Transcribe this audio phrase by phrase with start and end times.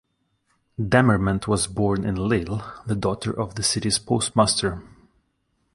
[0.83, 4.81] Damerment was born in Lille, the daughter of the city's postmaster.